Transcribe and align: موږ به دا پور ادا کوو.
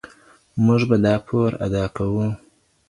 موږ 0.65 0.81
به 0.89 0.97
دا 1.03 1.15
پور 1.27 1.51
ادا 1.65 1.83
کوو. 1.95 2.25